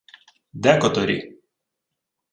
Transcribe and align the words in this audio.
—Декоторі. 0.63 1.19